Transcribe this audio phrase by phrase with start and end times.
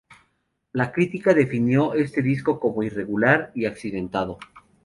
[0.73, 4.39] La crítica definió este disco como "irregular y accidentado".